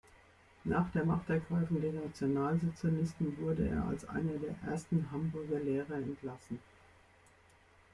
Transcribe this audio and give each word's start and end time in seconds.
Nach 0.63 0.89
der 0.93 1.05
Machtergreifung 1.05 1.79
der 1.79 1.93
Nationalsozialisten 1.93 3.37
wurde 3.39 3.67
er 3.69 3.85
als 3.85 4.03
einer 4.09 4.33
der 4.33 4.55
ersten 4.67 5.11
Hamburger 5.11 5.59
Lehrer 5.59 5.93
entlassen. 5.93 6.57